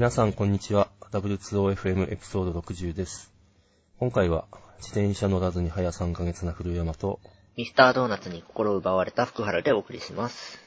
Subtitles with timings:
[0.00, 0.88] 皆さんこんにちは。
[1.12, 3.34] W2OFM エピソード60です。
[3.98, 4.46] 今回は、
[4.78, 7.20] 自転車乗らずに早3ヶ月な古山と、
[7.54, 10.58] ミスタードーナツに心を奪われた福原でお送りします。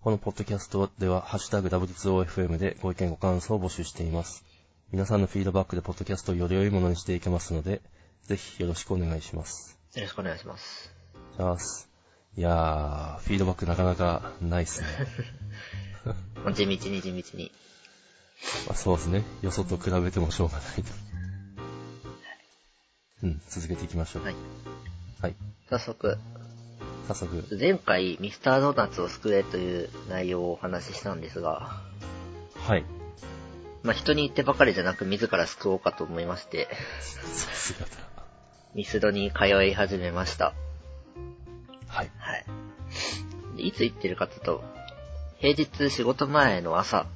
[0.00, 4.44] このポッドキャストでは、ハッシュタグ W2OFM でご意見ご感想を募集しています。
[4.92, 7.82] 皆さんのフィードバックでポッドキャストをより良いものにしていけますので、
[8.28, 9.76] ぜひよろしくお願いします。
[9.96, 10.94] よろしくお願いします。
[11.36, 11.56] じゃあ
[12.36, 14.86] いやー、フィードバックなかなかないっすね。
[16.44, 17.50] ま あ地道に地道に。
[18.66, 19.24] まあ、そうですね。
[19.42, 21.10] よそと比べてもしょうがないと。
[23.22, 24.24] うん、続けていきましょう。
[24.24, 24.34] はい。
[25.20, 25.34] はい。
[25.68, 26.16] 早速、
[27.06, 27.56] 早速。
[27.58, 31.82] 前回ミスタードーナツを救えという内容をお話ししたんですが、
[32.56, 32.84] はい。
[33.82, 36.68] まあ人に言ってばかりじゃなく自ら救おうかと思いまして、
[37.00, 38.10] さすがだ。
[38.74, 40.54] ミスドに通い始めました。
[41.88, 42.10] はい。
[42.18, 42.46] はい。
[43.56, 44.64] でいつ行ってるかというと、
[45.38, 47.06] 平日仕事前の朝、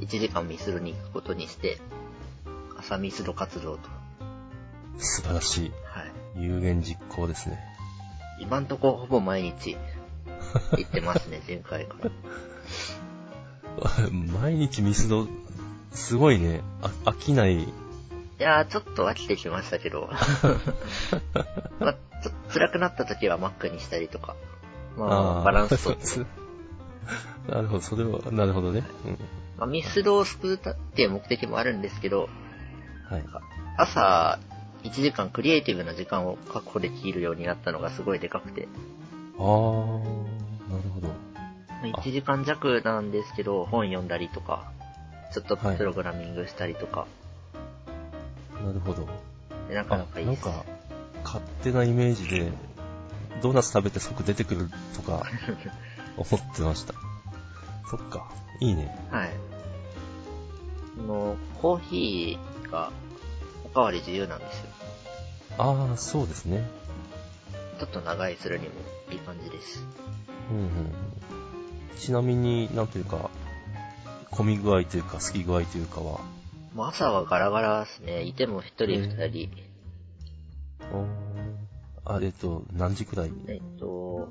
[0.00, 1.78] 1時間ミスドに行くことにして、
[2.78, 3.88] 朝ミスド活動と。
[4.98, 5.72] 素晴らしい。
[5.84, 6.02] は
[6.36, 6.42] い。
[6.42, 7.58] 有言実行ですね。
[8.40, 9.76] 今んとこほぼ毎日
[10.76, 12.10] 行ってますね、 前回から。
[14.40, 15.26] 毎日ミスド、
[15.92, 16.62] すごいね。
[16.82, 17.62] あ飽きない。
[17.62, 17.68] い
[18.38, 20.08] やー、ちょっと飽きてきましたけど。
[21.80, 24.36] まあ、ちょっと辛くなった時はマックにしたりとか。
[24.96, 26.26] まあ、ーバランスと
[27.52, 28.84] なるほど、それは、なるほどね。
[29.06, 29.18] うん。
[29.58, 30.58] まあ、ミスドを救うっ
[30.94, 32.28] ていう目的もあるんですけど、
[33.10, 33.24] はい。
[33.76, 34.38] 朝
[34.84, 38.68] 1時間クリエイティブな時間を確保できるようになったのがすごいでかくて。
[39.38, 39.44] あー、
[40.70, 41.08] なるほど。
[41.08, 41.14] ま
[41.82, 44.70] あ1時間弱なんですけど、本読んだりとか、
[45.32, 47.06] ちょっとプログラミングしたりとか、
[48.64, 49.08] なるほど。
[49.68, 50.44] でなかなかいいです。
[50.44, 50.64] なんか、
[51.24, 52.50] 勝手なイメージで、
[53.42, 55.24] ドーナツ食べて即出てくるとか、
[56.16, 56.94] 思ってました。
[57.88, 58.96] そっか、いいね。
[59.10, 59.30] はい。
[60.96, 62.90] この、コーヒーが
[63.64, 64.66] おかわり自由なんですよ。
[65.58, 66.68] あー、そうですね。
[67.78, 68.74] ちょっと長いするにも
[69.10, 69.84] いい感じです。
[70.50, 70.70] うんうんうん。
[71.96, 73.30] ちなみになんというか、
[74.30, 76.20] 混み具合というか、好き具合というかは、
[76.74, 78.22] もう朝はガラガラですね。
[78.22, 79.50] いても一人二人。
[82.04, 83.32] あ、えっと、何時くらい？
[83.48, 84.28] えっと、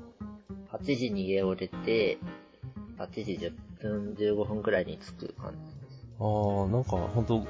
[0.72, 2.18] 8時に家を出て、
[2.98, 5.98] 8時10分、15分くらいに着く感じです。
[6.18, 7.46] あー、なんかほんと、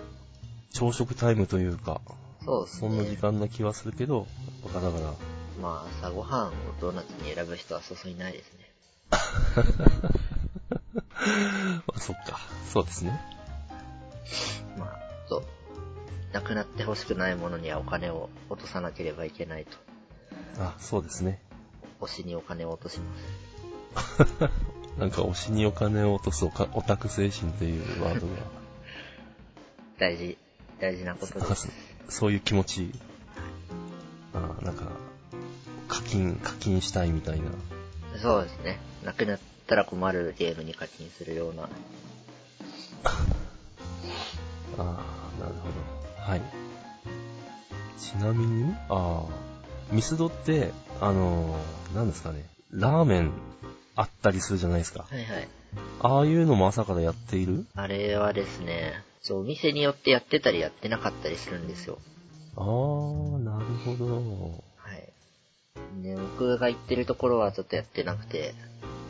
[0.73, 2.01] 朝食タイムというか、
[2.45, 3.17] そうですそんな時ね。
[3.17, 4.27] 間な気はするけど、
[4.75, 5.15] ガラガラ。
[5.61, 8.59] まあ、朝ごはんをドーナツに選ぶ人はそうそういないですね。
[9.11, 9.19] あ、
[11.99, 12.39] そっか。
[12.73, 13.19] そうですね。
[14.77, 14.99] まあ、
[15.29, 15.43] そう。
[16.33, 19.77] なくなってほしくないものにはお金を落とさなければいけないと。
[20.59, 21.41] あ、そうですね。
[22.01, 23.23] 推しにお金を落とします。
[24.99, 26.51] なんか推しにお金を落とすオ
[26.83, 28.33] タク精神というワードが、
[29.99, 30.37] 大事、
[30.81, 31.69] 大事なことであす
[32.09, 32.13] そ。
[32.13, 32.93] そういう気持ち。
[34.35, 34.85] あなんか、
[35.87, 37.51] 課金、課金したいみたいな。
[38.21, 38.81] そうですね。
[39.05, 39.39] なくなっ
[39.69, 41.63] たら困るゲームに課金するような。
[41.65, 41.69] あ
[44.79, 44.83] あ、
[45.41, 46.23] なるほど。
[46.23, 46.43] はい。
[47.99, 53.31] ちなみに、ああ、ミスドって、あのー、何ですかね、ラーメン
[53.99, 55.07] あったりするじゃないですか。
[55.11, 55.49] はいはい。
[56.03, 57.67] ああいうのも朝からやっている？
[57.75, 61.99] あれはですね、そう、お店によってやってたりやってなかったりするんですよ。
[62.57, 62.65] ああ、
[63.41, 64.63] なるほど。
[64.77, 65.13] はい。
[66.01, 68.55] ね、僕が行ってるところはちょっとやってなくて、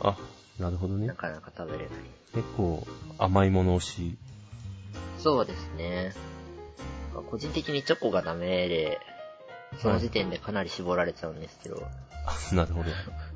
[0.01, 0.17] あ、
[0.59, 1.13] なるほどねな。
[1.13, 1.93] かなか食べれない。
[2.33, 2.87] 結構
[3.19, 4.17] 甘いもの推し。
[5.19, 6.13] そうですね。
[7.29, 8.99] 個人的にチョコがダメで、
[9.83, 11.83] その時点でかなり絞られちゃうんですけど、
[12.25, 12.89] あなるほど。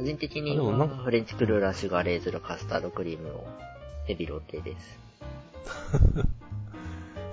[0.00, 3.44] 個人的にフレンチクルーラー、シュガーレーズル、カスタードクリームの
[4.06, 4.98] ヘビロテです。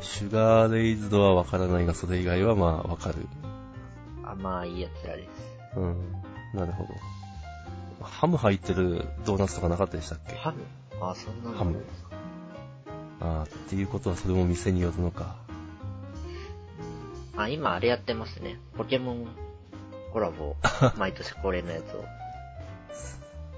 [0.20, 3.26] シュガーレイズドはわからないが、それ以外はまあわかる。
[4.26, 5.28] 甘いやつらです。
[5.78, 6.12] うん。
[6.54, 6.90] なるほど。
[8.02, 10.36] ハム入ってるドーナツとかなかったでしたっけ？
[10.36, 10.58] ハム？
[11.00, 11.82] あ、そんなのハム
[13.22, 15.38] ああ、っていうことはそれも店によるのか。
[17.38, 18.60] あ、今あれやってますね。
[18.76, 19.28] ポケモン
[20.12, 20.58] コラボ。
[21.00, 22.04] 毎年恒例のやつを。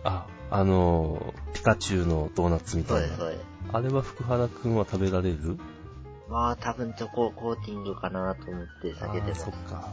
[0.03, 3.07] あ、あのー、ピカチュウのドーナツみたいな。
[3.07, 3.41] そうです、そうです。
[3.73, 5.57] あれは福原くんは食べられる？
[6.29, 9.53] まあ、多分チョココーティングかなと思って避けてますそっ。
[9.69, 9.91] か。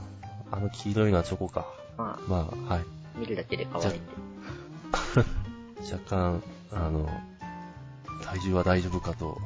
[0.51, 1.67] あの黄色いのはチョコか。
[1.97, 2.85] まあ、まあ、はい。
[3.17, 4.01] 見るだけで可愛いんで。
[5.93, 6.43] 若干、
[6.73, 7.09] あの、
[8.23, 9.39] 体重は大丈夫かと。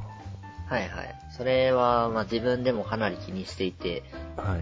[0.68, 1.14] はいはい。
[1.36, 4.02] それは、まあ自分でもかなり気にしていて、
[4.36, 4.58] は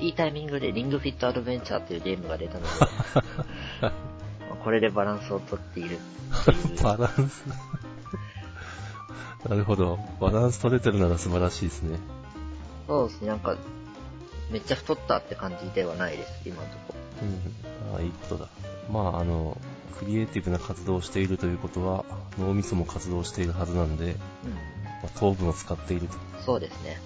[0.00, 0.06] い。
[0.06, 2.68] いいタイミングでリングフィットアドベンチャーというゲームが出たので、
[3.80, 3.92] ま あ
[4.64, 5.98] これでバランスをとっている
[6.44, 6.76] という。
[6.82, 7.44] バランス。
[9.48, 9.98] なるほど。
[10.20, 11.98] バランス取れてるなら素晴らしいですね。
[12.86, 13.56] そうですね、なんか、
[14.50, 16.94] めっちゃ太ったって感じではないです、今のとこ。
[17.22, 17.94] うん。
[17.94, 18.48] ああ、いいことだ。
[18.90, 19.60] まあ、あの、
[19.98, 22.04] クリエイティブな活動をしているということは、
[22.38, 24.12] 脳みそも活動しているはずなんで、うん。
[24.12, 24.18] ま
[25.04, 26.14] あ、糖分を使っていると。
[26.44, 26.98] そうですね。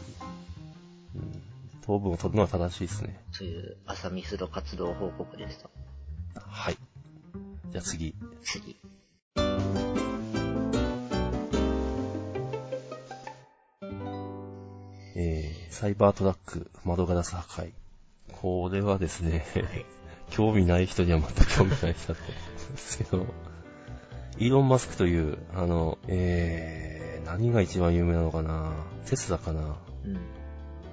[1.16, 1.42] うん、
[1.84, 3.20] 糖分を取るのは正しいですね。
[3.36, 5.68] という、朝ミスド活動報告でした。
[6.40, 6.76] はい。
[7.70, 8.14] じゃあ次。
[8.42, 8.80] 次。
[15.14, 17.72] えー、サイバートラック窓ガラス破壊。
[18.40, 19.44] これはですね、
[20.30, 22.32] 興味ない人には全く興味ない人だと思
[22.68, 23.26] うんですけど、
[24.38, 28.72] イーロン・マスクという、あの、えー、何が一番有名なのかな？
[29.06, 29.76] テスラかな？
[30.04, 30.18] うん。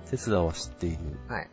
[0.10, 0.98] テスラは知っている。
[1.28, 1.50] はい。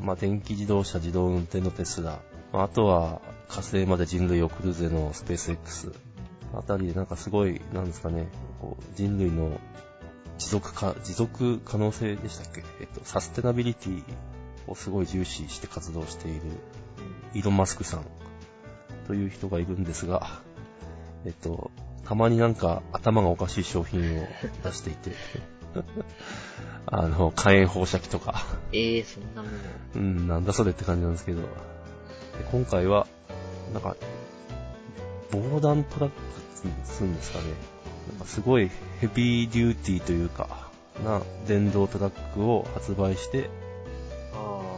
[0.00, 2.20] まあ、電気自動車自動運転のテスラ。
[2.52, 5.92] まあ、あとは、火星まで人類を送るぜのスペース X。
[6.54, 8.28] あたりでなんかすごい、なんですかね、
[8.60, 9.58] こう人類の
[10.38, 12.62] 持続か、持続可能性でしたっけ？
[12.80, 14.02] えっと、サステナビリティ
[14.66, 16.40] をすごい重視して活動している、
[17.34, 18.04] イーロン・マスクさん
[19.06, 20.40] という人がいるんですが、
[21.24, 21.70] えっと、
[22.04, 24.26] たまになんか頭がおかしい商品を
[24.64, 25.12] 出していて、
[26.86, 29.54] あの、火炎放射器とか、ええー、そんなもの。
[29.94, 31.46] うん、なんだそれって感じなんですけど、で
[32.52, 33.06] 今回は、
[33.72, 33.96] なんか、
[35.30, 36.16] 防弾トラック
[36.68, 37.44] ってするんですかね。
[38.10, 38.70] なんかすごい
[39.00, 40.68] ヘビーデューティーというか、
[41.02, 43.48] な電動トラックを発売して。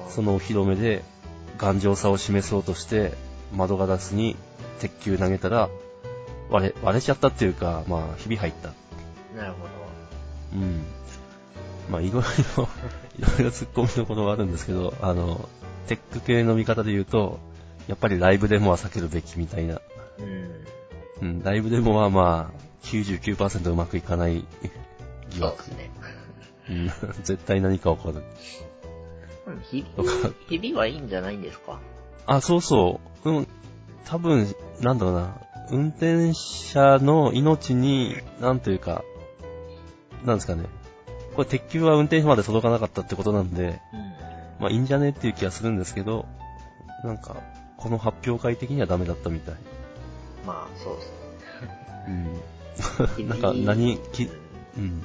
[0.08, 1.02] そのお披露目で
[1.58, 3.12] 頑丈さを示そうとして、
[3.52, 4.36] 窓ガラスに
[4.78, 5.68] 鉄球投げたら、
[6.50, 8.68] 割れ、割れちゃったっていうか、まあ、ひび入った。
[9.36, 9.58] なるほ
[10.54, 10.84] うん。
[11.90, 12.22] まあ、いろい
[12.56, 12.68] ろ、
[13.18, 15.48] いろいろ突っ込みどころはあるんですけど、あの、
[15.88, 17.40] テック系の見方で言うと、
[17.88, 19.74] やっぱりライブデモは避けるべきみたいな。
[19.74, 19.80] ど。
[20.20, 20.64] うん。
[21.22, 24.44] うん、ライブデモはまあ、99%うまくいかない
[25.30, 25.76] 疑惑そうです。
[25.76, 25.90] ね。
[26.68, 26.86] うん、
[27.24, 28.22] 絶対何か起こる。
[29.46, 31.78] うんひびはいいんじゃないんですか？
[32.26, 33.30] あ、そうそう。
[33.30, 33.48] うん、
[34.06, 35.36] 多分、なんだろうな。
[35.70, 39.02] 運転者の命に、なんというか、
[40.24, 40.64] なんですかね。
[41.36, 44.00] これ鉄球は運転手まで届かなかったってことなんで、うん。
[44.60, 46.26] まあいいんじゃねっていう気がするんですけど、
[47.02, 47.36] なんか、
[47.84, 49.54] この発表会的にはダメだったみたい。
[50.46, 51.12] まあ、そうです
[52.08, 52.32] うん。
[52.32, 52.40] ね。
[53.28, 55.02] なんか何きうんうん。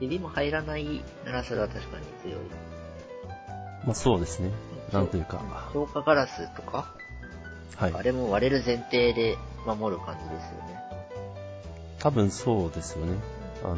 [0.00, 2.40] ひびも入らないならそれは確かに強い。
[3.84, 4.52] まあそうですね。
[4.90, 5.68] なんというか。
[5.74, 6.94] 強化ガラスとか、
[7.76, 8.02] はいあ。
[8.02, 9.36] れも割れる前提で
[9.66, 10.80] 守る感じですよね。
[11.98, 13.18] 多分そうですよね。
[13.62, 13.76] あの、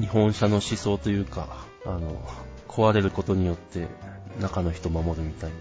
[0.00, 2.22] 日本車の思想というか、あの、
[2.68, 3.88] 壊れることによって
[4.40, 5.56] 中の人守るみたいな。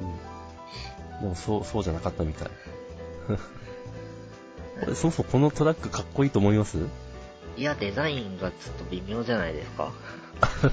[0.00, 1.20] うん。
[1.22, 2.48] でもそう、そうじゃなかったみたい。
[4.80, 6.78] これそもそもこのトラックかっこいいと思います？
[7.56, 9.90] いや、デザインがちょっと微妙じゃないですか。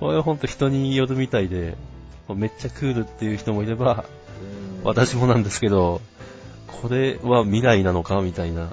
[0.00, 1.76] これはほんと人によるみたいで、
[2.28, 4.04] めっちゃクールっていう人もいれば、
[4.40, 4.44] う
[4.84, 6.00] ん私もなんですけど、
[6.68, 8.70] これは未来なのかみたいな。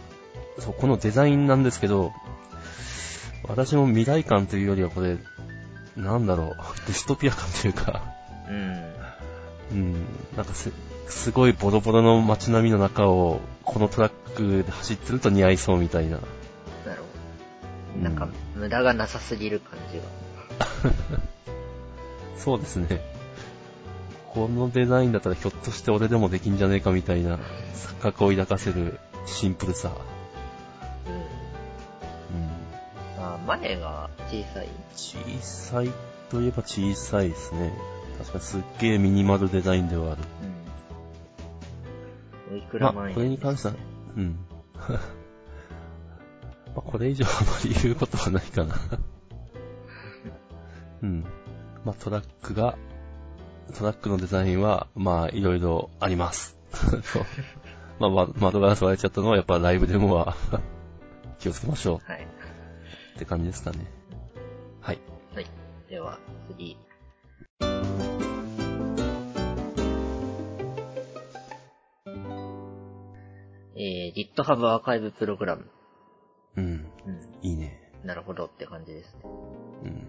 [0.59, 2.13] そう、このデザインなんですけど、
[3.47, 5.17] 私も未来感というよりはこれ、
[5.97, 6.47] なんだろう、
[6.85, 8.03] ディストピア感というか、
[8.49, 8.95] うん。
[9.71, 9.93] うん、
[10.35, 10.71] なんかす、
[11.07, 16.11] すごいボロボロの街並みの中を、このトラックで走ってると似合いそうみたいな。
[16.11, 16.21] なる
[16.85, 17.03] ほ
[17.95, 18.09] うんど。
[18.09, 20.03] なんか、無駄がなさすぎる感じが。
[22.37, 23.01] そうですね。
[24.35, 27.39] このデザインだったらひょっとして俺でもできんじゃねえかみたいな
[27.73, 29.91] 錯覚を抱かせるシンプルさ。
[31.07, 31.13] うん。
[31.13, 32.49] うん
[33.17, 34.67] まあ、前が小さい。
[34.93, 35.91] 小さい
[36.29, 37.73] といえば小さいですね。
[38.17, 40.21] 確かにすっげえミニマルデザインではある。
[42.51, 42.55] うん。
[42.55, 43.75] おいくまあ、ら万円これに関しては、
[44.15, 44.39] うん。
[46.75, 48.75] まあ、これ以上あまり言うことはないかな。
[51.03, 51.25] うん。
[51.83, 52.77] まあ、トラックが、
[53.77, 56.57] トラックのデザインは、まあ、いろいろあります。
[56.71, 57.25] そう
[57.99, 60.35] まあ、ま窓ガラス割れちゃったのは、やっぱライブでもは、
[61.39, 62.23] 気をつけましょはい。
[62.23, 62.27] う
[63.15, 63.79] って感じですかね。
[64.81, 64.99] はい。
[65.33, 65.45] はい。
[65.89, 66.19] では、
[66.49, 66.77] 次。
[73.85, 75.69] えー、GitHub アーカイブプログラム。
[76.57, 76.63] うん。
[76.63, 76.87] うん。
[77.43, 77.91] いいね。
[78.03, 79.21] なるほどって感じですね。
[79.83, 80.07] うん。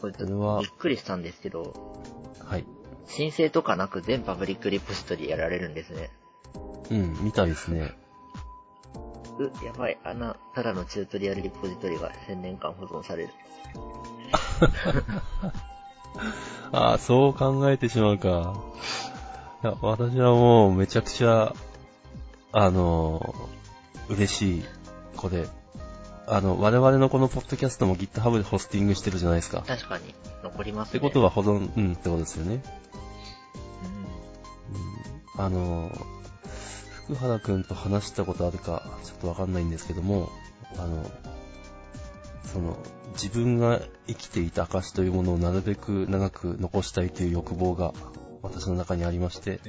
[0.00, 1.72] これちょっとびっくりしたんですけど、
[2.44, 2.66] はい。
[3.06, 6.10] 申請とかなく全パブリックリポジトリやられるんですね。
[6.90, 7.94] うん、みたいですね。
[9.38, 13.30] う、やばい、あんな、ただのチュートリアルリポジトリが1000年間保存される。
[16.72, 18.54] ああ、そう考えてしまうか。
[19.66, 21.52] いや、私はもうめちゃくちゃ、
[22.52, 24.64] あのー、嬉しい、
[25.16, 25.48] これ。
[26.28, 29.64] あの、我々のこのポッドキャストも GitHub でホスティングしてるじゃないですか。
[29.66, 30.98] 確かに、残りますね。
[30.98, 32.62] ってことは保存、うんってことですよね。
[35.36, 35.98] うん、あのー、
[37.06, 40.30] 福原くんと話したことあるか、ちょっとわかんないんですけども、
[40.78, 41.10] あの、
[42.44, 42.76] その、
[43.14, 47.92] 自分が生きていた証というものをなるべく長く残したいという欲望が
[48.46, 49.60] 私の中にありまして、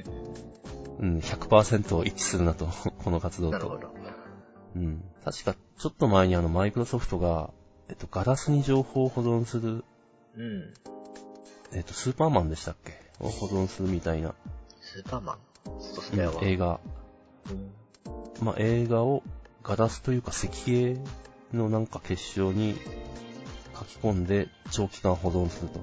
[0.99, 2.67] うん、100%一致するなと、
[3.03, 3.57] この活動と。
[3.57, 3.89] なるほど。
[4.75, 5.03] うん。
[5.23, 7.51] 確か、ちょっと前にあの、マイクロソフトが、
[7.89, 9.83] えっと、ガラスに情報を保存する、
[10.35, 10.73] うん。
[11.73, 12.93] えっと、スーパーマンでしたっけ？
[13.19, 14.35] を保存するみたいな。
[14.81, 15.39] スーパーマン？
[16.43, 16.79] 映画。
[17.49, 19.23] うん、まあ、映画を
[19.63, 20.97] ガラスというか石英
[21.53, 22.75] のなんか結晶に
[23.77, 25.79] 書き込んで長期間保存すると。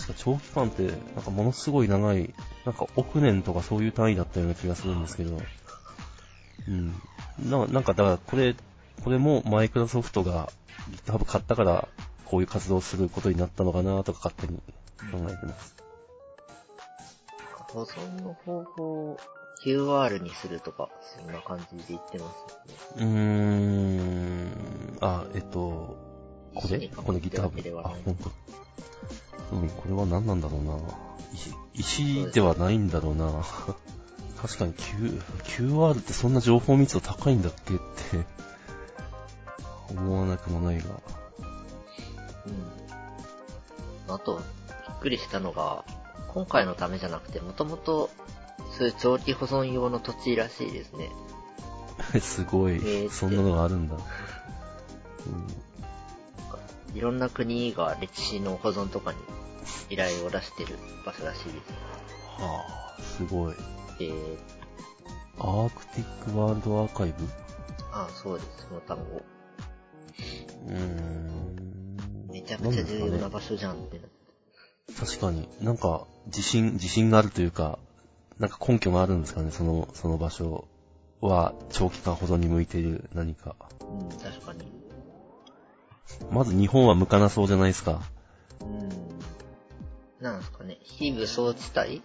[0.00, 2.32] 確か長期間って、なんかものすごい長い、
[2.64, 5.38] なんか億年とかそういう単位だったような気がするんですけど、
[6.68, 6.94] うん。
[7.50, 8.54] ななんかだからこれ、
[9.04, 10.50] これもマイクロソフトが
[11.06, 11.88] GitHub 買ったから
[12.26, 14.58] こういう活動をすることになったのかなとか勝手に
[15.10, 15.74] 考えてます。
[17.72, 19.16] 保存の方法
[19.64, 20.88] QR にするとか、
[21.18, 22.32] そんな感じで言ってま
[22.96, 23.04] すね。
[23.04, 24.98] うーん。
[25.00, 25.96] あ、えっと、
[26.54, 26.88] これ？
[26.88, 27.78] この GitHub。
[27.78, 28.30] あ、ほんと。
[29.52, 30.78] うん、これは何なんだろうな。
[31.32, 33.44] 石、石ではないんだろうな。
[34.40, 38.26] 確かに Q、QR ってそんな情報密度高いんだっけって
[39.90, 40.84] 思わなくもないが。
[44.06, 44.14] うん。
[44.14, 44.42] あと、び
[44.94, 45.84] っくりしたのが、
[46.28, 48.10] 今回のためじゃなくて、もともと
[48.76, 51.10] そういう長期保存用の土地らしいですね。
[52.20, 53.96] すごい、えー、そんなのがあるんだ。
[56.92, 59.18] うん、いろんな国が歴史の保存とかに
[59.88, 61.54] 依頼を出してる場所らしいです。
[62.40, 62.64] は
[62.98, 63.54] あ、すごい。
[64.00, 64.38] えー、
[65.38, 67.24] アークティックワールドアーカイブ？
[67.92, 69.22] ああ、そうです、その単語。
[70.66, 71.96] うーん。
[72.30, 74.10] めちゃくちゃ重要な場所じゃんってなって。
[74.98, 75.48] 確かに。
[75.60, 77.78] なんか、自信、自信があるというか、
[78.38, 80.66] なんか根拠があるんですかね、その、その場所
[81.20, 83.54] は長期間保存に向いている何か。
[83.80, 84.72] うん、確かに。
[86.30, 88.00] まず日本は向かなそうじゃないですか。
[90.20, 90.24] うん。
[90.24, 92.02] なんですかね、非武装地帯？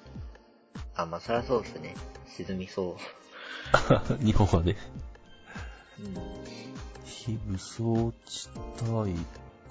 [0.96, 1.96] あ、まあ、そりゃそうですね。
[2.36, 2.98] 沈みそ
[4.20, 4.24] う。
[4.26, 4.76] 日本はね。
[6.00, 6.16] うん。
[7.06, 8.50] 非武装地
[8.92, 9.14] 帯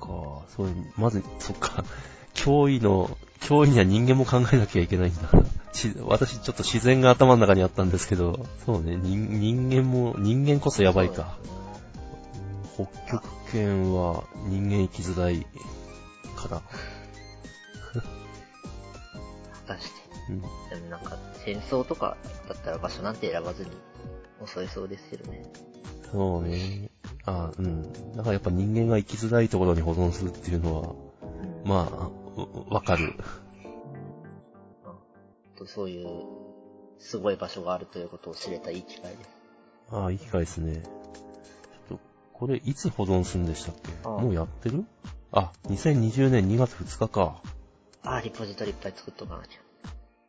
[0.00, 0.44] か。
[0.56, 1.84] それ、まず、そっか。
[2.34, 5.30] 脅威の、脅威には人間も考えなきゃいけないんだ。
[6.06, 11.36] 私ちょっと自然が頭の中にあったんですけど、そうね、人人間も、人間こそやばいか。
[12.74, 13.22] 北極
[13.52, 15.46] 圏は人間生きづらい
[16.36, 16.62] から。
[19.78, 19.90] して。
[20.30, 22.16] うん、でもなんか、戦争とか
[22.48, 23.70] だったら場所なんて選ばずに
[24.46, 25.44] 襲えそうですけどね。
[26.10, 26.90] そうね。
[27.24, 27.92] あうん。
[28.14, 33.14] だからやっぱ人間が生きづらいところに保存するっていうのは、うん、まあ、わかる。
[35.56, 36.08] とそういう、
[36.98, 39.28] すごい場所があるということを知れたいい機会です。
[39.90, 40.82] ああ、いい機会ですね。
[40.82, 42.00] ちょっと、
[42.32, 44.08] これいつ保存するんでしたっけ？
[44.08, 44.84] もうやってる？
[45.30, 47.40] あ、2020年2月2日か。
[48.04, 49.58] ああ、リポジトリいっぱい作っとかなきゃ。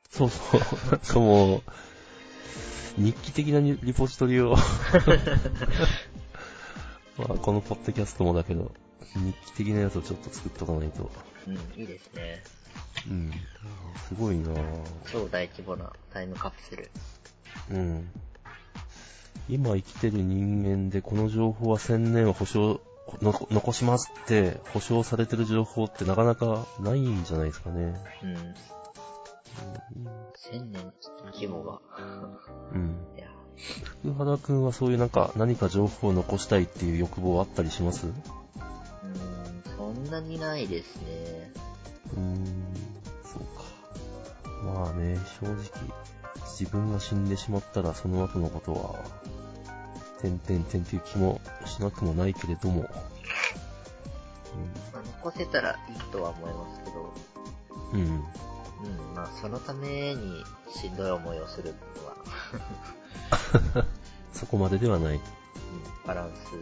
[0.09, 0.61] そうそう。
[0.91, 1.63] なんかもう、
[2.97, 4.55] 日記的なリポジトリを
[7.17, 8.71] まあ、このポッドキャストもだけど、
[9.15, 11.11] 日記的なやつをちょっと作っとかないと。
[11.47, 12.41] うん、いいですね。
[13.09, 13.31] うん。
[14.07, 14.49] すごいな
[15.11, 16.89] 超大規模なタイムカプセル。
[17.71, 18.09] うん。
[19.49, 22.79] 今生きてる人間でこの情報は1000年保証、の
[23.21, 27.95] 残しますって保証されてる情報ってなかなかないんじゃないですかね。
[28.23, 28.29] うん。
[28.35, 28.53] うん、
[30.35, 30.93] 1000年
[31.33, 31.79] 規模が。
[32.73, 32.97] うん。
[33.17, 33.27] いや。
[34.01, 38.07] 福原くんはそういうなんか何か情報を残したいっていう欲望あったりします？
[38.07, 41.51] うーん、そんなにないですね。
[42.13, 42.65] うーん。
[44.63, 45.55] まあね、正直、
[46.59, 48.95] 自分が死んでしまったらその後のことは、
[50.25, 52.81] てんてんてんっていう気もしなくもないけれども。
[52.81, 52.87] うん、
[55.21, 57.13] 残せたらいいとは思いますけど。
[57.93, 57.99] うん。
[57.99, 63.85] うん、まあそのためにしんどい思いをするのは
[64.33, 65.15] そこまでではない。
[65.15, 65.21] うん、
[66.05, 66.55] バランス。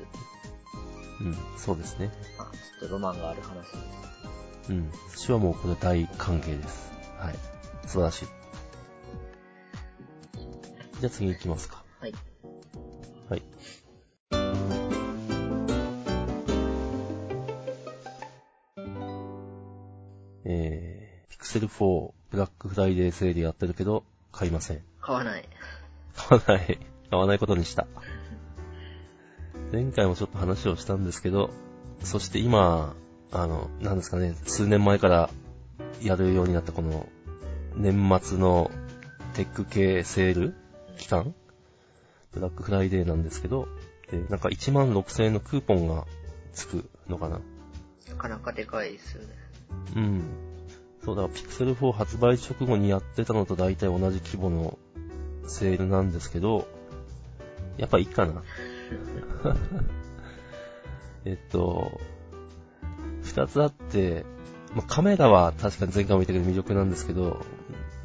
[1.22, 2.12] うん、そうですね。
[2.38, 3.77] あ、ちょっとロマンがある話です。
[4.70, 6.91] うん、私はもうこれ大歓迎です。
[7.17, 7.36] はい。
[7.88, 8.27] 素晴らしい。
[11.00, 11.84] じゃあ次行きますか。
[12.00, 12.13] はい。
[13.33, 13.43] はい。
[20.45, 24.81] えー、ピクセル4ブラックフライデーセールやってるけど、買いません。
[25.01, 25.49] 買わない。
[26.15, 26.79] 買わない。
[27.09, 27.87] 買わないことにした。
[29.71, 31.49] 前回もちょっと話をしたんですけど、
[32.03, 32.95] そして今、
[33.31, 35.31] あの、なんですかね、数年前から
[36.03, 37.07] やるようになったこの、
[37.75, 38.69] 年末の
[39.33, 40.53] テック系セール
[40.99, 41.33] 期間
[42.33, 43.67] ブラックフライデーなんですけど、
[44.11, 46.05] で、なんか1万6000円のクーポンが
[46.53, 47.39] つくのかな。
[48.09, 49.29] なかなかでかいですよね。
[49.95, 50.23] うん。
[51.03, 54.77] そうだ、ピクセル4発売直後にやってたのと大体同じ規模の
[55.47, 56.67] セールなんですけど、
[57.77, 58.43] やっぱいいかな。
[61.25, 61.99] えっと、
[63.21, 64.25] 二つあって、
[64.75, 67.41] まあ、カメラは確かに前回も言ったけど魅力なんですけど、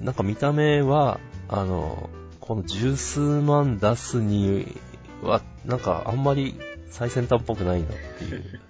[0.00, 1.18] なんか見た目は、
[1.48, 2.10] あの、
[2.48, 4.74] この十数万出すに
[5.22, 6.58] は、なんかあんまり
[6.90, 8.60] 最先端っぽくないなっていう。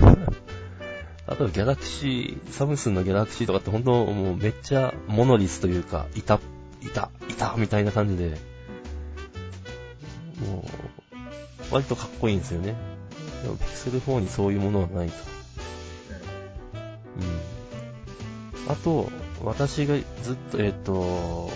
[1.28, 6.40] あとギャラクシー、サムスンのギャラクシーとかって本当もうめっちゃモノリスというか、いた、
[6.80, 8.38] いた、いた、みたいな感じで、
[10.48, 10.64] も
[11.70, 12.76] う、割とかっこいいんですよね。
[13.42, 15.14] でもピクセル4にそういうものはないと。
[18.64, 18.72] うん。
[18.72, 19.10] あと、
[19.44, 21.50] 私がずっと、えっ、と、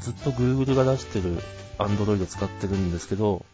[0.00, 1.38] ずっと Google が出してる
[1.78, 3.44] Android 使ってるんですけど、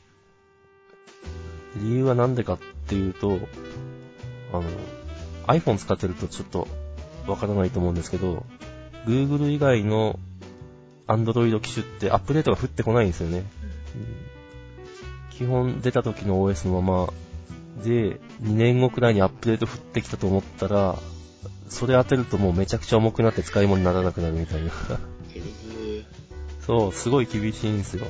[1.76, 3.38] 理由はなんでかっていうと、
[4.52, 4.64] あの、
[5.46, 6.68] iPhone 使ってるとちょっと
[7.26, 8.44] わからないと思うんですけど、
[9.06, 10.18] Google 以外の
[11.06, 13.38] Android 機種ってアップデートが降ってこないんですよね。
[13.38, 14.30] うん
[15.40, 17.12] 基本出た時の OS のまま
[17.82, 20.98] で、2年後くらいにアップデート降ってきたと思ったら、
[21.70, 24.70] それ当てるともうめちゃくちゃ重くなって使い物にならなくなるみたいな。
[26.70, 28.06] そう、すごい厳しいんですよ。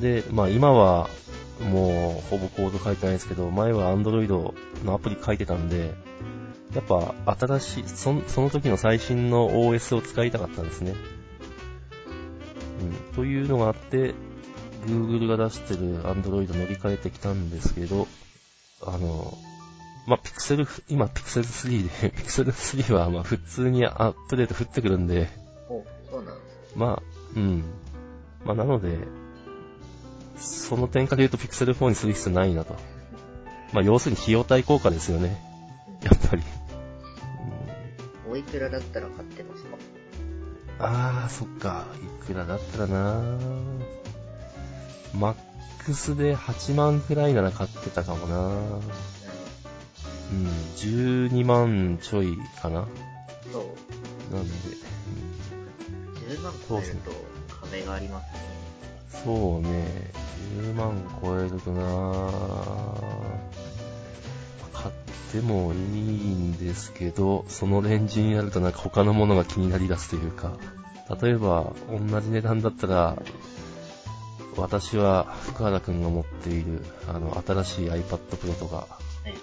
[0.00, 1.08] で、まあ今は
[1.60, 4.28] もうほぼコード書いてないですけど、前は Android
[4.84, 5.94] のアプリ書いてたんで、
[6.74, 10.96] やっぱ新しい、そその時の最新の OS を使いたかったんですね。
[12.80, 13.14] うん。
[13.14, 14.14] というのがあって、
[14.86, 18.08] Google が出してる Android 乗り換えてきたんですけど、
[18.84, 19.38] あの、
[20.08, 25.28] まあ、ピクセル、今ピクセル3で、ピクセル3 はまあ普通にアップデート降ってくるんで、
[25.68, 26.52] お、そうなんです。
[26.74, 27.64] まあ、うん。
[28.44, 28.98] まあ、なので、
[30.38, 32.76] その点から言うとピクセル4にする必要ないなと。
[33.72, 35.40] まあ、要するに費用対効果ですよね。
[36.02, 36.42] やっぱり。
[38.30, 39.76] おいくらだったら買ってますか？
[40.78, 41.86] あー、そっか。
[42.22, 43.22] いくらだったらな
[45.14, 45.34] マッ
[45.84, 48.48] クスで8万くらいなら買ってたかもな
[50.32, 52.88] うん、12万ちょいかな。
[53.52, 53.74] そ
[54.30, 54.34] う。
[54.34, 54.50] なんで、
[56.42, 57.12] 10万超えると
[57.60, 58.40] 壁がありますね。
[59.24, 60.10] そうね、
[60.58, 62.32] 10万超えるとな
[64.72, 64.94] 買っ
[65.30, 70.56] てもいいんですけど、そのレンジになるとなんか他のものが気になり出すというか、
[71.22, 73.16] 例えば同じ値段だったら、
[74.56, 78.84] 私は福原くんが持っている、あの、新しい iPad Pro とか、は
[79.26, 79.34] い。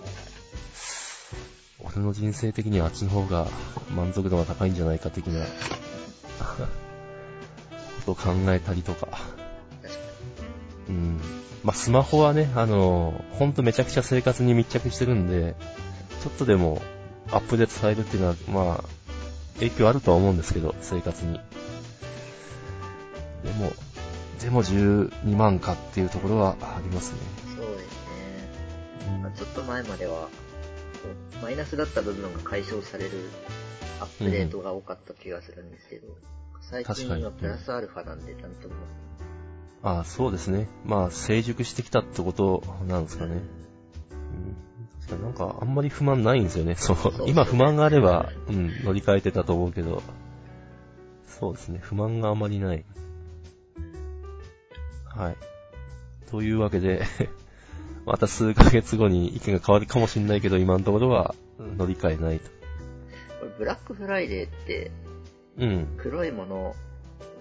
[1.81, 3.47] 俺の人生的にはあっちの方が
[3.95, 5.45] 満足度が高いんじゃないか的な、
[8.15, 9.07] ことを考えたりとか、
[10.87, 11.19] うん。
[11.63, 15.55] まあ、スマホはね、あの、ほんとめちゃくちゃ生活に密着してるんで、
[16.23, 16.81] ちょっとでも
[17.31, 18.83] アップデートされるっていうのは、まあ、
[19.55, 21.39] 影響あるとは思うんですけど、生活に。
[23.43, 23.71] でも、
[24.41, 27.17] でも12万かっていうところはありますね。
[27.49, 27.55] に。
[27.57, 27.89] そうですね。
[29.15, 30.29] うんまあちょっと前までは、
[31.41, 33.11] マイナスだった部分が解消される
[33.99, 36.38] アップデートが多かった気がするんですけど、最確
[36.69, 38.75] かに近はプラスアルファなんで、なんとも。
[39.81, 40.67] ああ、そうですね。
[40.85, 43.41] まあ、成熟してきたってことなんですかね。
[45.11, 45.21] うん。
[45.23, 46.75] なんか、あんまり不満ないんですよね。
[46.77, 46.97] そう。
[46.97, 50.03] そう今不満があれば、うん、乗り換えてたと思うけど。
[51.27, 51.79] そうですね。
[51.81, 52.83] 不満があまりない。
[55.15, 55.37] はい。
[56.29, 57.03] というわけで、
[58.05, 61.33] また数ヶ月後に意見が変わるかもしれないけど、今のところは
[61.77, 62.49] 乗り換えないと。
[63.39, 64.91] これブラックフライデーって、
[65.59, 65.87] うん。
[65.97, 66.75] 黒いもの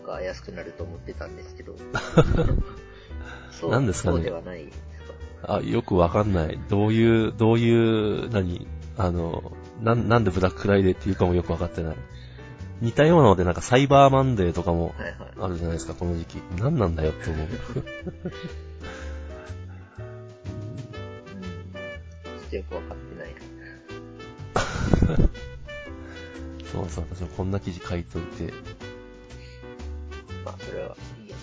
[0.07, 1.77] が安くなると思ってたんですけど。
[3.53, 4.17] そうなんですかね？
[4.17, 5.55] そうではないですか。
[5.57, 6.59] あ、よくわかんない。
[6.69, 8.67] どういう、どういう、何？
[8.97, 9.53] あの、
[9.83, 11.97] なん、なんでブラックフライデーっていうかもよくわかってない。
[12.81, 15.31] 似たようなので、なんかサイバーマンデーとかもはいはい。
[15.41, 16.39] あるじゃないですか、この時期。
[16.59, 17.47] 何なんだよって思う。
[17.47, 17.53] うん。
[17.53, 17.89] ちょ
[22.47, 23.35] っとよくわかってない。
[26.73, 28.53] そうそう、私もこんな記事書いといて。
[30.45, 31.37] まあ、それはいいや。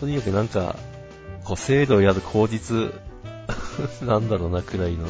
[0.00, 0.76] とにかくなんか、
[1.44, 2.92] こう、制度をやる口実、
[4.02, 5.06] なんだろうな、くらいの。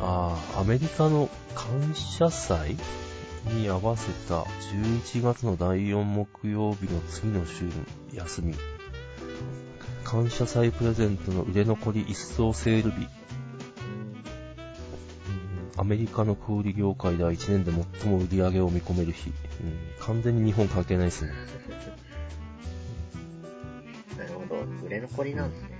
[0.00, 2.76] ああ、アメリカの感謝祭
[3.52, 7.68] に合わせた11月の第4木曜日の次の週
[8.12, 8.54] 休み。
[10.04, 13.17] 感謝祭プレゼントの売れ残り一層セール日。
[15.88, 17.72] アメリカの小売業界では1年で
[18.02, 19.30] 最も売り上げを見込める日。
[19.30, 21.32] うん、完全に日本関係ないですね。
[24.18, 24.86] なるほど。
[24.86, 25.70] 売れ残りなんですね。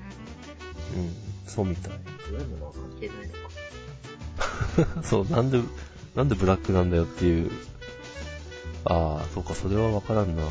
[0.97, 1.13] うん、
[1.47, 1.93] そうみたい。
[2.31, 3.17] ブームのは関係ない
[4.87, 5.03] のか。
[5.05, 5.61] そう、なんで、
[6.15, 7.51] なんでブラックなんだよっていう。
[8.87, 10.43] ああ、そうか、それはわからんな。
[10.43, 10.49] あ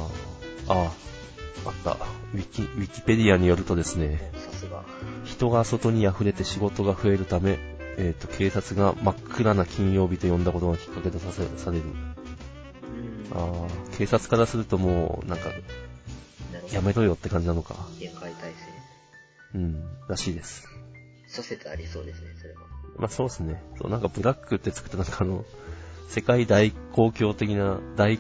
[0.68, 0.74] あ、
[1.66, 1.94] あった。
[2.36, 4.84] ウィキ、ウィキペディアによるとですね、さすが。
[5.26, 11.84] 人が外に溢れて仕事が増えるため、えっ、と、警察が真っ暗な金曜日と呼んだことがきっかけとさせされる。
[11.84, 12.16] うん。
[13.34, 15.50] ああ、警察からするともう、なんか。
[16.72, 17.76] やめろよって感じなのか。
[18.00, 18.56] 限界体制。
[19.56, 20.68] うん、らしいです。
[21.28, 22.60] 諸説ありそうですね、それは。
[22.98, 23.62] まあそうですね。
[23.82, 25.46] そう、なんかブラックってつくとなんかあの、
[26.10, 28.20] 世界大公共的な、大、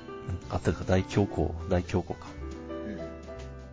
[0.49, 2.27] あったか、大恐慌、大恐慌か。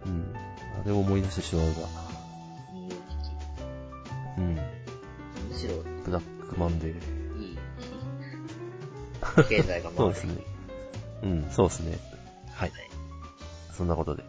[0.06, 0.10] うん。
[0.10, 0.34] うん。
[0.82, 1.74] あれを思い出してしまうが。
[2.72, 4.73] 金融危うん。
[5.54, 6.90] しろ、ブラックマンデー。
[7.40, 7.58] いい
[9.44, 9.48] 日。
[9.48, 9.96] 経済が回る日。
[9.96, 10.36] そうですね。
[11.22, 11.98] うん、そうですね。
[12.52, 12.70] はい。
[12.70, 12.80] はい。
[13.72, 14.22] そんなことで。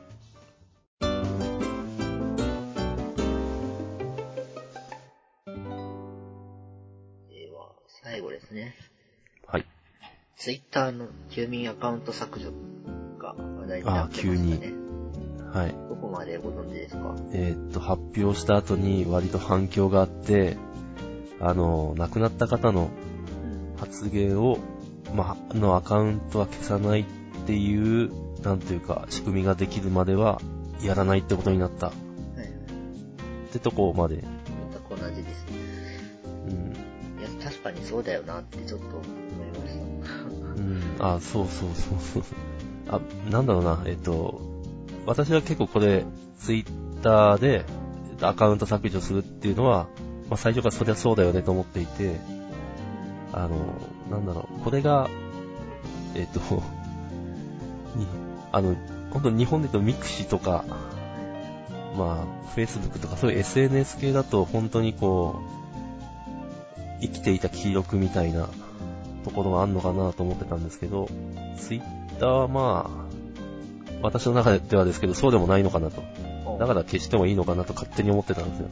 [7.29, 7.71] では、
[8.03, 8.75] 最後ですね。
[9.47, 9.65] はい。
[10.37, 12.51] ツイッターの休眠アカウント削除
[13.19, 14.73] が話題になってましたあーね。
[15.53, 15.71] はい。
[15.71, 17.15] どこまでご存知ですか？
[17.31, 20.57] えーっと、発表した後に割と反響があって、
[21.39, 22.89] あの、亡くなった方の
[23.73, 23.77] うん。
[23.77, 24.57] 発言を、
[25.13, 27.05] まあ、のアカウントは消さないっ
[27.45, 30.41] ていう、なんていうか、仕組みができるまでは、
[30.81, 31.87] やらないってことになった。
[31.87, 31.95] はい。
[31.95, 34.15] ってとこまで。
[34.17, 35.51] 全く同じですね。
[36.47, 37.19] うん。
[37.19, 38.99] いや、確かにそうだよなってちょっと思い
[39.59, 41.03] ました。
[41.03, 41.15] うん。
[41.15, 42.23] あ、そうそうそうそう。
[42.87, 44.41] あ、なんだろうな、えっと、
[45.05, 46.05] 私は結構これ、
[46.39, 47.65] ツイッターで
[48.21, 49.87] アカウント削除するっていうのは、
[50.29, 52.19] まあ最初からそりゃそうだよねと思っていて、
[53.31, 53.57] あの、
[54.09, 55.09] なんだろう、これが、
[56.15, 56.39] えっと、
[57.95, 58.07] に、
[58.51, 58.75] あの、
[59.11, 60.65] 本当に日本で言うとミクシとか、
[61.97, 68.49] まあ、Facebook とかそういう SNS 系だと本当にこう、生きていた記録みたいな
[69.23, 71.09] ところがあるのかなと思ってたんですけど、
[71.57, 73.05] Twitter はまあ、
[74.01, 76.03] 私の中ではですけど、そうでもないのかなと。
[76.59, 78.69] だから消してもいいのかなと勝手に思ってたんですよ。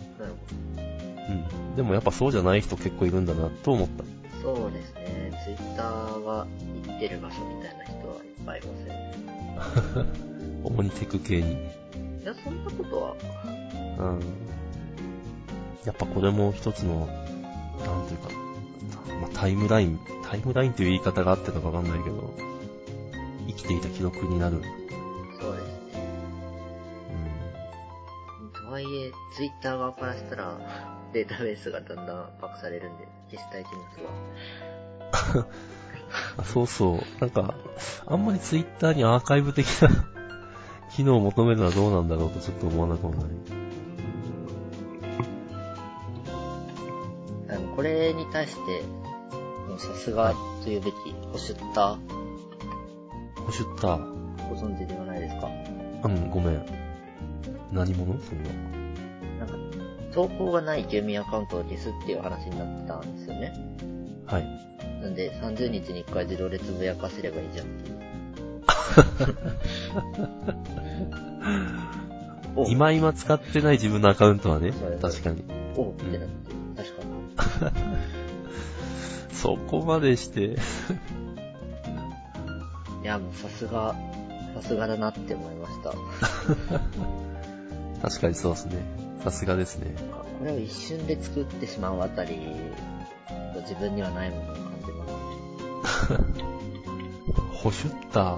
[1.76, 4.04] でもやっぱそうじゃない人結構いるんだなと思った。
[4.42, 5.42] そうですね。
[5.44, 6.46] ツイッターが
[6.88, 9.14] 行ってる場所みたいな人はいっぱいいますよね。
[10.64, 11.54] 主にテク系に。
[11.54, 13.16] いや、そんなことは、
[14.00, 14.20] うん。
[15.86, 17.08] やっぱこれも一つの、
[17.80, 18.30] なんていうか、
[19.22, 22.34] まあ、タイムライン、タイムラインという言い方があってるのかわかんないけど、
[23.48, 24.62] 生きていた記録になる。
[25.42, 26.04] そうですね。
[28.54, 30.58] とはいえ、ツイッター側からしたら、
[31.14, 35.48] データベースがだんだん圧迫されるんで、消したい気持ちは。
[36.38, 37.00] あ そうそう。
[37.22, 37.54] なんか、
[38.06, 39.90] あんまりツイッターにアーカイブ的な
[40.96, 43.24] 機能を求めるのはどうなんだろうとちょっと思わなくもない。
[47.50, 48.82] あの、これに対して、
[49.70, 50.96] もうさすがというべき、
[51.32, 51.98] ホシュッタ
[53.46, 54.00] ホシュッター。
[54.00, 55.48] ー、ご存知ではないですか？
[56.04, 56.66] うん、ごめん。
[57.72, 58.20] 何者？
[58.22, 58.73] そんな。
[60.14, 63.54] 投稿がない住民アカウントを消すっていう話になってたんですよね。
[64.26, 64.46] はい。
[65.02, 67.96] なんで、30日に1回自動でつぶやかせればいいじゃんっていう。
[72.56, 75.44] お今今使ってない自分のアカウントはねそうで、す確かに。
[75.76, 76.30] おってなって、
[76.78, 77.04] 確か
[77.72, 77.78] に。
[79.34, 80.58] そこまでして、
[83.04, 83.96] いや、もうさすが、
[84.56, 85.92] さすがだなって思いました。
[88.02, 89.03] 確かにそうですね。
[89.24, 89.96] さすがですね。
[90.40, 92.38] これを一瞬で作ってしまうあたり、
[93.62, 95.08] 自分にはないものを感じま
[96.08, 96.20] すね。
[97.54, 98.38] ホシュッター。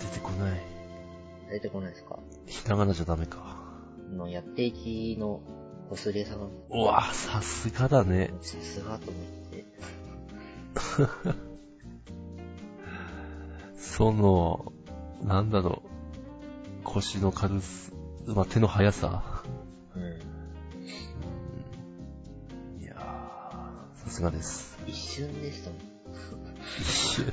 [0.00, 0.60] 出てこない。
[1.50, 2.18] 出てこないですか？
[2.46, 3.62] ひらがなじゃダメか。
[4.10, 5.40] の、やっていきの、
[5.88, 6.38] ボスレさん、
[6.70, 8.34] うわさすがだね。
[8.40, 9.64] さすがと思って。
[13.76, 14.72] その、
[15.24, 15.88] なんだろう。
[16.84, 17.92] 腰の軽す、
[18.26, 19.42] まあ、手の速さ。
[19.94, 20.02] うん。
[22.82, 24.78] いやー、さすがです。
[24.86, 25.78] 一瞬でしたもん。
[26.80, 27.32] 一瞬。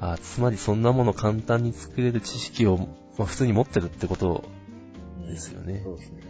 [0.00, 2.76] あ、つまりそんなもの簡単に作れる知識を、
[3.18, 4.44] まあ、普通に持ってるってこと
[5.24, 6.22] うんですよねそうですね。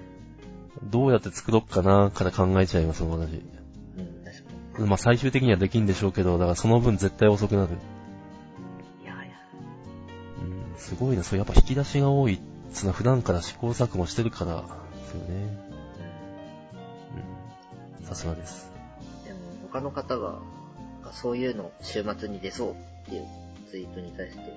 [0.83, 3.07] どうやって作ろっかなから考えちゃいます私。
[3.07, 4.45] うん、確
[4.77, 4.89] かに。
[4.89, 7.71] まあ最終的にはできんでしょうけど、だからその分絶対遅くなる。
[10.95, 12.39] すごいな、そうやっぱ引き出しが多いっ
[12.73, 14.63] つうのは普段から試行錯誤してるからで
[15.09, 15.59] すよね。
[18.01, 18.07] うん。
[18.07, 18.71] さすがです。
[19.27, 19.39] でも、
[19.73, 20.39] 他の方が、
[21.13, 22.75] そういうの週末に出そうっ
[23.11, 23.27] ていう
[23.71, 24.57] ツイートに対して、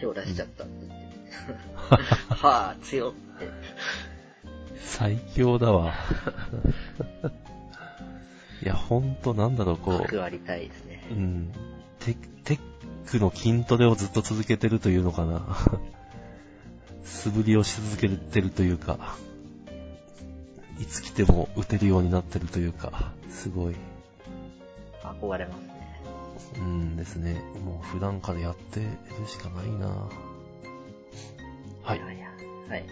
[0.00, 1.24] 今日出しちゃったって言ってて。
[2.34, 3.48] はぁ、強って。
[4.80, 5.92] 最強だわ。
[8.62, 10.02] いや、ほんとなんだろう、こう。
[10.02, 11.06] 悪ありたいですね。
[11.10, 11.52] うん。
[12.00, 12.33] テテッ
[13.06, 15.42] クの筋トレをずっと続けてるというのかな。
[17.04, 19.16] 素振りをし続けてるというか、
[20.80, 23.76] いつ来ても打てるようになってるというか、すごい。
[25.02, 26.00] 憧れますね。
[26.58, 27.42] うんですね。
[27.64, 28.88] もう普段からやってる
[29.28, 30.08] しかないな
[31.82, 32.00] はいい。
[32.00, 32.28] やいや。
[32.68, 32.86] はい。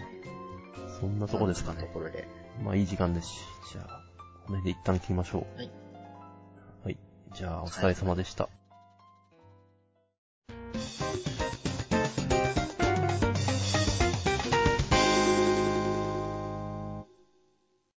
[0.99, 1.87] そんなとこですかねと。
[1.87, 2.27] ころで。
[2.63, 3.39] まあいい時間ですし、
[3.71, 4.01] じゃあ、
[4.47, 5.57] これで一旦切りましょう。
[5.57, 5.71] はい。
[6.85, 6.97] はい。
[7.33, 8.49] じゃあ、お疲れ様でした。
[10.75, 11.52] あ!